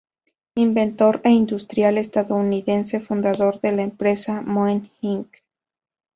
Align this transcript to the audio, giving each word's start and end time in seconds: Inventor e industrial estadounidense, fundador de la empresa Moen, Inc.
Inventor 0.55 1.21
e 1.23 1.29
industrial 1.29 1.99
estadounidense, 1.99 2.99
fundador 3.01 3.61
de 3.61 3.71
la 3.73 3.83
empresa 3.83 4.41
Moen, 4.41 4.89
Inc. 5.01 5.29